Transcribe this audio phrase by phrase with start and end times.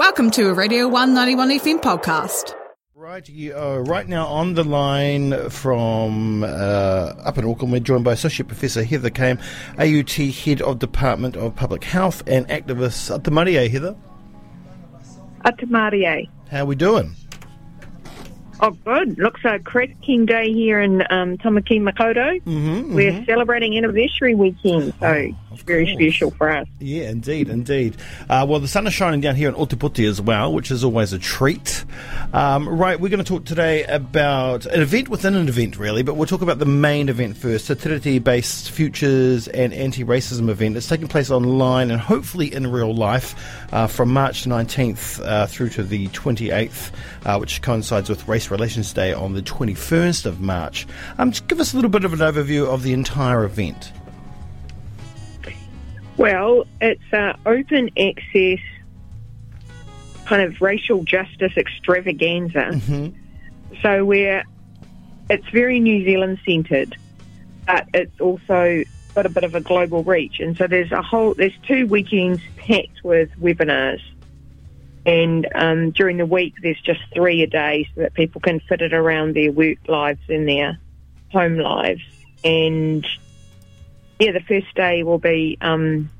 [0.00, 2.54] Welcome to a Radio 191 FM podcast.
[2.94, 7.70] Right, you are right now on the line from uh, up in Auckland.
[7.70, 9.38] We're joined by Associate Professor Heather Came,
[9.78, 13.14] AUT Head of Department of Public Health and activist.
[13.14, 13.94] Atamarie, Heather.
[15.44, 16.30] Atamarie.
[16.50, 17.14] How are we doing?
[18.62, 19.18] Oh, good.
[19.18, 22.42] Looks like a cracking day here in um, Tamaki Makaurau.
[22.44, 25.96] Mm-hmm, We're celebrating anniversary weekend, so It's very course.
[25.96, 26.68] special for us.
[26.78, 27.96] Yeah, indeed, indeed.
[28.28, 31.12] Uh, well, the sun is shining down here in Otepoti as well, which is always
[31.12, 31.84] a treat.
[32.32, 36.14] Um, right, we're going to talk today about an event within an event, really, but
[36.14, 37.68] we'll talk about the main event first.
[37.68, 40.76] The Tiriti-based Futures and Anti-Racism event.
[40.76, 43.34] It's taking place online and hopefully in real life
[43.72, 46.90] uh, from March 19th uh, through to the 28th,
[47.24, 50.86] uh, which coincides with Race Relations Day on the 21st of March.
[51.18, 53.92] Um, just give us a little bit of an overview of the entire event.
[56.20, 58.58] Well, it's an open access
[60.26, 62.78] kind of racial justice extravaganza.
[63.80, 64.44] So we're
[65.30, 66.94] it's very New Zealand centred,
[67.66, 70.40] but it's also got a bit of a global reach.
[70.40, 74.02] And so there's a whole there's two weekends packed with webinars.
[75.06, 78.82] And um, during the week, there's just three a day so that people can fit
[78.82, 80.78] it around their work lives and their
[81.32, 82.02] home lives.
[82.44, 83.06] And
[84.20, 86.10] yeah, the first day will be um,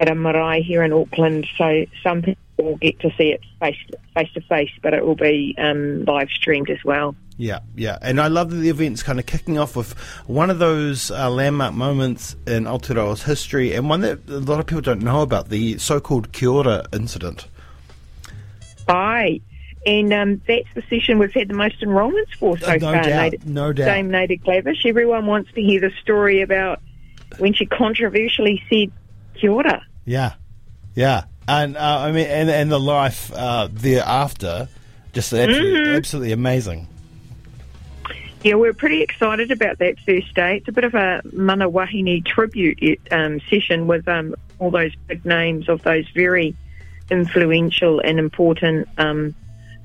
[0.00, 3.76] at a marae here in Auckland, so some people will get to see it face
[4.14, 7.14] face to face, but it will be um, live streamed as well.
[7.38, 9.92] Yeah, yeah, and I love that the event's kind of kicking off with
[10.26, 14.66] one of those uh, landmark moments in Aotearoa's history, and one that a lot of
[14.66, 17.46] people don't know about the so-called Kia ora incident.
[18.88, 19.40] Aye.
[19.84, 23.02] And um, that's the session we've had the most enrolments for so Uh, no far.
[23.02, 23.84] doubt, Naida, no doubt.
[23.86, 24.84] Dame Naida Glavish.
[24.84, 26.80] Everyone wants to hear the story about
[27.38, 28.92] when she controversially said
[29.34, 29.84] kia ora.
[30.04, 30.34] Yeah,
[30.94, 34.68] yeah, and uh, I mean, and and the life uh, thereafter,
[35.12, 36.88] just absolutely, absolutely amazing.
[38.42, 40.58] Yeah, we're pretty excited about that first day.
[40.58, 45.24] It's a bit of a Mana Wahine tribute um, session with um, all those big
[45.24, 46.54] names of those very
[47.10, 49.34] influential and important um,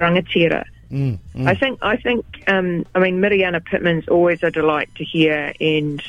[0.00, 0.64] rangatira.
[0.90, 1.46] Mm, mm.
[1.46, 6.02] I think, I think, um, I mean, Mereana Pitman's always a delight to hear, and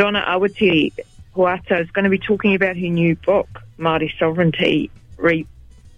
[0.00, 0.94] Donna Awatere
[1.36, 5.46] Huata is going to be talking about her new book, Māori Sovereignty Re,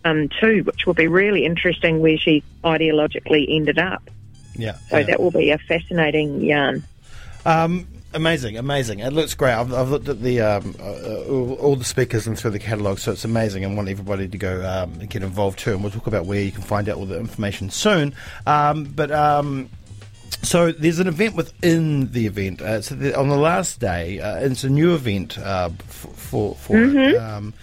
[0.04, 4.10] um, 2, which will be really interesting where she ideologically ended up.
[4.56, 5.04] Yeah, So yeah.
[5.04, 6.82] that will be a fascinating yarn.
[7.46, 8.98] Um, amazing, amazing.
[8.98, 9.52] It looks great.
[9.52, 12.98] I've, I've looked at the um, uh, all, all the speakers and through the catalogue,
[12.98, 13.64] so it's amazing.
[13.64, 15.74] and want everybody to go um, and get involved too.
[15.74, 18.16] And we'll talk about where you can find out all the information soon.
[18.48, 19.70] Um, but um,
[20.42, 22.60] so there's an event within the event.
[22.62, 26.76] Uh, so the, on the last day, uh, it's a new event uh, for for
[26.76, 27.16] it.
[27.16, 27.54] Um,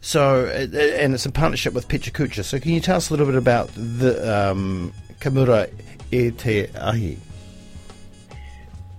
[0.00, 2.44] so and it's in partnership with Pecha Kucha.
[2.44, 5.70] So can you tell us a little bit about the um, Kamura
[6.10, 7.18] e Te Ahi?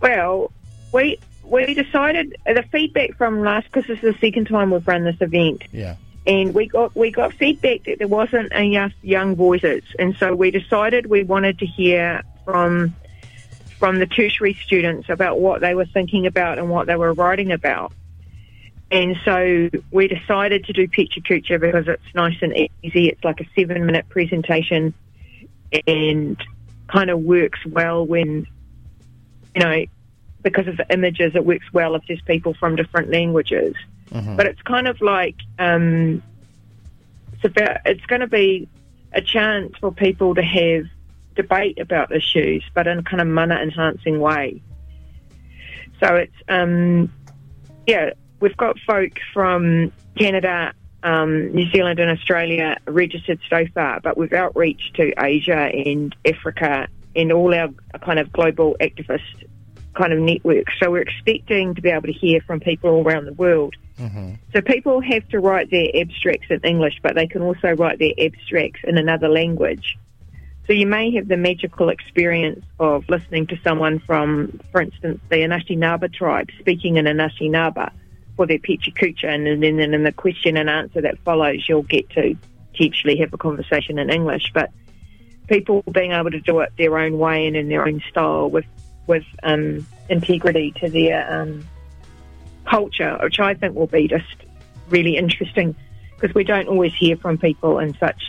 [0.02, 0.52] Well,
[0.94, 5.04] we we decided the feedback from last because this is the second time we've run
[5.04, 5.96] this event, Yeah.
[6.28, 10.52] and we got we got feedback that there wasn't enough young voices, and so we
[10.52, 12.22] decided we wanted to hear
[12.52, 12.96] from
[13.78, 17.52] from the tertiary students about what they were thinking about and what they were writing
[17.54, 17.94] about.
[18.92, 23.08] And so we decided to do Pecha Kucha because it's nice and easy.
[23.08, 24.94] It's like a seven minute presentation
[25.88, 26.38] and
[26.88, 28.48] kind of works well when,
[29.56, 29.86] you know,
[30.42, 33.76] because of the images, it works well if there's people from different languages.
[34.36, 36.24] But it's kind of like um,
[37.34, 38.68] it's about it's going to be
[39.14, 40.86] a chance for people to have
[41.42, 44.62] debate about issues, but in a kind of mana enhancing way.
[46.02, 47.12] So it's um,
[47.88, 50.74] yeah, we've got folk from Canada,
[51.04, 56.88] um, New Zealand, and Australia registered so far, but we've outreached to Asia and Africa
[57.16, 57.70] and all our
[58.02, 59.48] kind of global activist
[59.96, 60.74] kind of networks.
[60.82, 63.76] So we're expecting to be able to hear from people all around the world.
[64.54, 68.14] So people have to write their abstracts in English, but they can also write their
[68.18, 69.98] abstracts in another language.
[70.70, 75.38] So you may have the magical experience of listening to someone from, for instance, the
[75.38, 77.92] Anishinaabe tribe speaking in Anishinaabe
[78.36, 82.08] for their Pecha Kucha, and then in the question and answer that follows, you'll get
[82.12, 82.36] to
[82.72, 84.52] potentially have a conversation in English.
[84.54, 84.70] But
[85.48, 88.66] people being able to do it their own way and in their own style with
[89.08, 91.66] with um, integrity to their um,
[92.66, 94.36] culture, which I think will be just
[94.90, 95.76] really interesting
[96.14, 98.22] because we don't always hear from people in such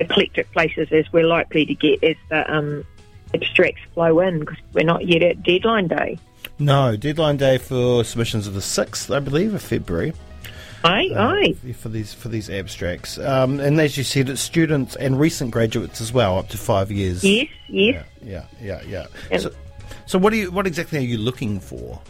[0.00, 2.84] eclectic places as we're likely to get as the um,
[3.34, 6.18] abstracts flow in because we're not yet at deadline day.
[6.58, 10.12] No, deadline day for submissions of the 6th, I believe, of February.
[10.84, 11.72] Aye, uh, aye.
[11.72, 13.18] for these for these abstracts.
[13.18, 16.92] Um, and as you said, it's students and recent graduates as well, up to five
[16.92, 17.24] years.
[17.24, 18.04] Yes, yes.
[18.22, 19.06] Yeah, yeah, yeah.
[19.30, 19.38] yeah.
[19.38, 19.50] So,
[20.06, 22.00] so what do you what exactly are you looking for?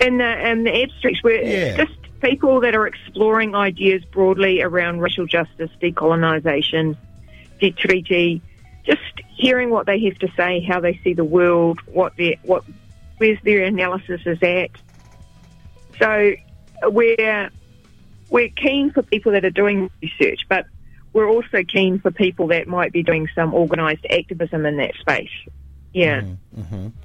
[0.00, 1.76] And the, and the abstracts were Yeah.
[1.78, 6.96] just people that are exploring ideas broadly around racial justice, decolonisation,
[7.60, 8.40] Te Tiriti,
[8.84, 9.00] just
[9.34, 12.64] hearing what they have to say, how they see the world, what their what
[13.18, 14.70] where's their analysis is at.
[15.98, 16.32] So
[16.84, 17.50] we're
[18.30, 20.66] we're keen for people that are doing research, but
[21.12, 25.30] we're also keen for people that might be doing some organised activism in that space.
[25.96, 26.24] Yeah.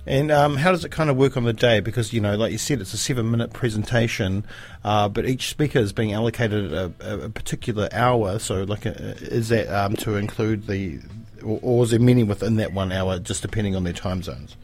[0.05, 1.79] And um, how does it kind of work on the day?
[1.79, 4.43] Because you know, like you said, it's a seven-minute presentation,
[4.83, 8.37] uh, but each speaker is being allocated a, a, a particular hour.
[8.37, 8.91] So, like, uh
[9.21, 10.99] is that um, to include the,
[11.41, 14.57] or, or is there many within that one hour, just depending on their time zones?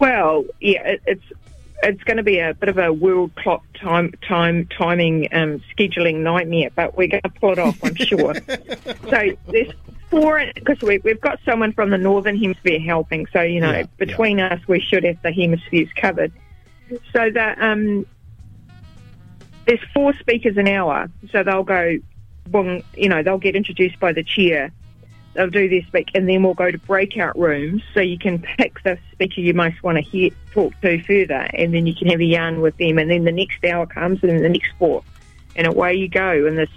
[0.00, 1.24] Well, yeah, it, it's
[1.82, 6.16] it's going to be a bit of a world clock time time timing um, scheduling
[6.16, 8.34] nightmare, but we're going to pull it off, I'm sure.
[9.08, 9.72] so there's
[10.10, 13.86] four because we, we've got someone from the northern hemisphere helping, so you know Yeah,
[13.98, 16.32] between us we should have the hemispheres covered.
[17.12, 18.06] So that um,
[19.66, 21.98] there's four speakers an hour, so they'll go,
[22.46, 24.72] boom, you know, they'll get introduced by the chair
[25.34, 28.82] they'll do their speak, and then we'll go to breakout rooms so you can pick
[28.82, 32.20] the speaker you most want to hear talk to further, and then you can have
[32.20, 35.02] a yarn with them, and then the next hour comes, and then the next four,
[35.56, 36.46] and away you go.
[36.46, 36.68] And this,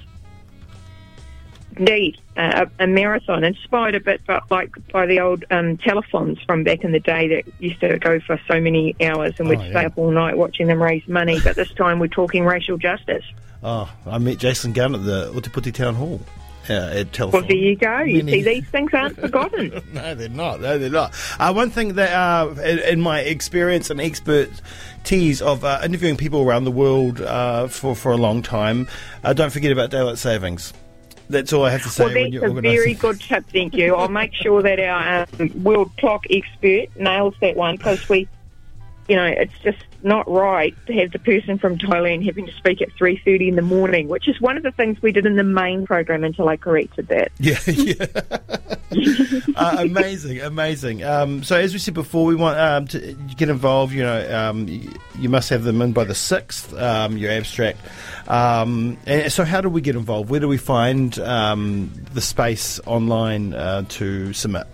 [1.76, 6.44] indeed, uh, a, a marathon inspired a bit, but like by the old um, telethons
[6.46, 9.60] from back in the day that used to go for so many hours, and we'd
[9.60, 9.70] Oh, yeah.
[9.72, 11.40] stay up all night watching them raise money.
[11.44, 13.24] But this time we're talking racial justice.
[13.64, 16.20] Oh, I met Jason Gunn at the Otepoti Town Hall
[16.69, 17.33] uh, at Telethon.
[17.33, 18.00] Well, there you go.
[18.00, 19.81] You Many- see, these things aren't forgotten.
[19.94, 20.62] no, they're not.
[20.62, 21.13] No, they're not.
[21.39, 26.42] Uh, one thing that, uh, in, in my experience and expertise of uh, interviewing people
[26.42, 28.88] around the world uh, for for a long time,
[29.24, 30.74] uh, don't forget about daylight savings.
[31.30, 32.04] That's all I have to say.
[32.06, 32.77] Well, when that's you're a organising.
[32.80, 33.95] very good tip, thank you.
[33.95, 38.27] I'll make sure that our um, world clock expert nails that one because we,
[39.08, 42.82] you know, it's just not right to have the person from Thailand having to speak
[42.82, 45.44] at 3.30 in the morning, which is one of the things we did in the
[45.44, 47.32] main program until I corrected that.
[47.40, 48.06] Yeah, yeah.
[49.56, 51.04] uh, amazing, amazing.
[51.04, 53.94] Um, so as we said before, we want um, to get involved.
[53.94, 54.68] You know, um,
[55.20, 56.74] you, must have them in by the sixth.
[56.74, 57.80] Um, your abstract.
[58.28, 60.30] Um, and so, how do we get involved?
[60.30, 64.68] Where do we find um, the space online uh, to submit?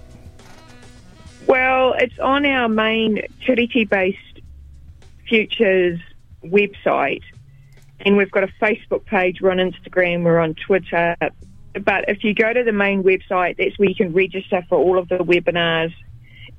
[2.00, 4.42] It's on our main Tiriti-based
[5.28, 6.00] Futures
[6.44, 7.24] website,
[8.00, 9.42] and we've got a Facebook page.
[9.42, 10.24] We're on Instagram.
[10.24, 11.18] We're on Twitter.
[11.20, 14.98] But if you go to the main website, that's where you can register for all
[14.98, 15.94] of the webinars,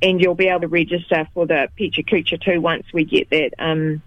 [0.03, 3.53] and you'll be able to register for the Pecha Kucha too once we get that.
[3.59, 4.03] Um,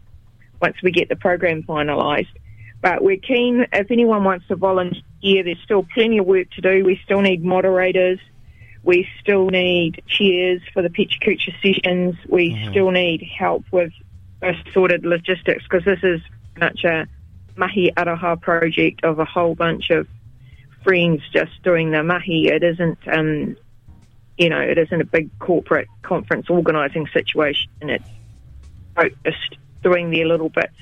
[0.61, 2.33] once we get the program finalised.
[2.81, 3.65] But we're keen.
[3.73, 6.85] If anyone wants to volunteer, there's still plenty of work to do.
[6.85, 8.19] We still need moderators.
[8.83, 12.15] We still need chairs for the Pecha Kucha sessions.
[12.27, 13.93] We still need help with
[14.41, 16.21] assorted logistics because this is
[16.57, 17.07] much a
[17.55, 20.07] mahi aroha project of a whole bunch of
[20.83, 22.47] friends just doing the mahi.
[22.47, 23.55] It isn't, um,
[24.37, 27.71] you know, it isn't a big corporate conference organising situation.
[27.81, 28.09] It's
[28.95, 30.73] focused doing their little bits.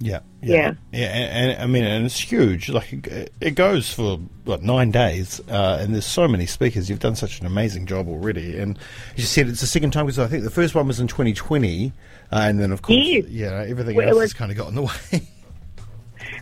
[0.00, 0.74] Yeah, Yeah.
[0.92, 1.06] yeah.
[1.06, 2.68] And, and I mean, and it's huge.
[2.68, 6.88] Like it, it goes for what nine days, uh, and there's so many speakers.
[6.88, 8.78] You've done such an amazing job already, and
[9.16, 11.92] you said it's the second time because I think the first one was in 2020,
[12.30, 13.24] uh, and then of course, Yes.
[13.28, 14.82] yeah, everything Well, else was- has kind of got in the
[15.12, 15.22] way.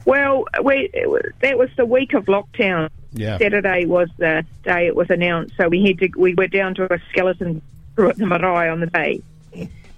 [0.04, 2.90] Well, we, it was, that was the week of lockdown.
[3.12, 6.08] yeah, Saturday was the day it was announced, so we had to.
[6.18, 7.62] We were down to a skeleton
[7.96, 9.22] crew at the marae on the day,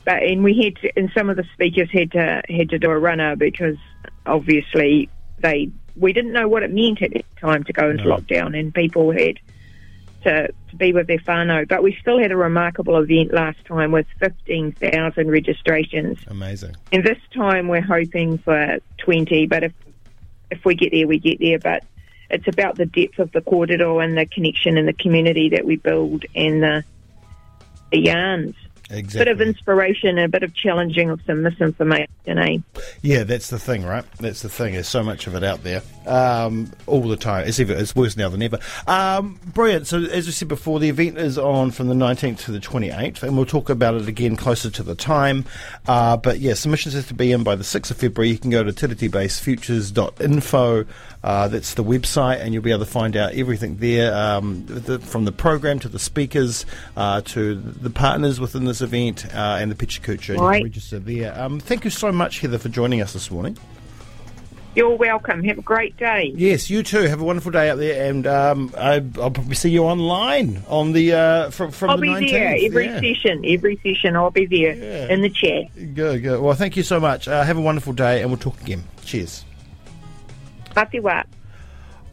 [0.08, 2.90] but and we had to, and some of the speakers had to had to do
[2.90, 3.76] a runner because
[4.24, 5.10] obviously
[5.40, 8.16] they we didn't know what it meant at the time to go into No.
[8.16, 9.38] lockdown, and people had
[10.24, 11.68] to, to be with their whānau.
[11.68, 16.18] But we still had a remarkable event last time with fifteen thousand registrations.
[16.26, 16.74] amazing.
[16.90, 19.72] And this time we're hoping for 20, but if
[20.50, 21.58] if we get there, we get there.
[21.58, 21.84] But
[22.30, 25.76] it's about the depth of the corridor and the connection and the community that we
[25.76, 26.84] build and the,
[27.92, 28.54] the yarns.
[28.90, 29.18] Exactly.
[29.18, 32.59] Bit of inspiration and a bit of challenging of some misinformation, eh?
[33.02, 34.04] Yeah, that's the thing, right?
[34.18, 34.73] That's the thing.
[34.73, 37.47] There's so much of it out there um, all the time.
[37.47, 38.59] It's even it's worse now than ever.
[38.87, 39.87] Um, brilliant.
[39.87, 43.23] So as we said before, the event is on from the 19th to the 28th,
[43.23, 45.45] and we'll talk about it again closer to the time.
[45.87, 48.30] Uh, but yeah, submissions have to be in by the 6th of February.
[48.30, 50.87] You can go to tiritibasedfutures.info.
[51.23, 55.00] Uh, that's the website, and you'll be able to find out everything there, um, the,
[55.00, 56.64] from the program to the speakers
[56.97, 60.11] uh, to the partners within this event uh, and the Pecha Kucha.
[60.11, 60.62] and you can Right.
[60.62, 61.38] register there.
[61.40, 63.56] Um, thank you so much, Heather, for joining us this morning.
[64.75, 65.42] You're welcome.
[65.44, 66.32] Have a great day.
[66.37, 67.00] Yes, you too.
[67.02, 70.92] Have a wonderful day out there, and um, I, will probably see you online on
[70.92, 72.30] the uh, from from I'll the be 19th.
[72.30, 73.00] there every yeah.
[73.00, 73.42] session.
[73.44, 75.12] Every session, I'll be there Yeah.
[75.12, 75.75] in the chat.
[75.94, 76.40] Good, good.
[76.40, 77.26] Well, thank you so much.
[77.26, 78.85] Uh, have a wonderful day, and we'll talk again.
[79.04, 79.44] Cheers.
[80.76, 81.25] Matiwa.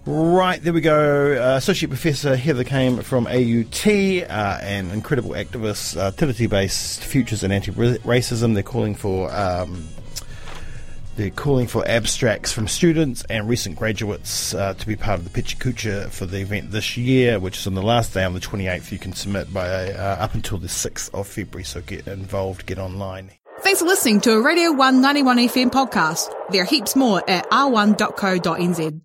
[0.07, 1.33] Right, there we go.
[1.33, 7.51] Uh, Associate Professor Heather Came from AUT, uh, an incredible activist, uh, Tiriti-based Futures and
[7.51, 8.53] Anti-Racism.
[8.53, 9.87] They're calling for um,
[11.15, 15.41] they're calling for abstracts from students and recent graduates uh, to be part of the
[15.41, 18.39] Pecha Kucha for the event this year, which is on the last day on the
[18.39, 18.91] 28th.
[18.91, 22.77] You can submit by uh, up until the 6th of February, so get involved, get
[22.77, 23.31] online.
[23.61, 26.31] Thanks for listening to a Radio 191 FM podcast.
[26.51, 28.93] There are heaps more at r1.co.nz.